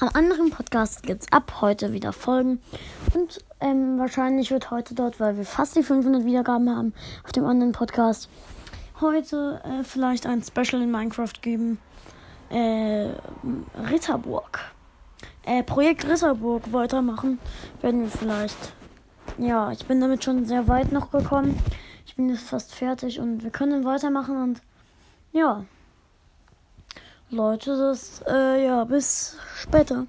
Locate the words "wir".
5.36-5.44, 18.02-18.10, 23.42-23.50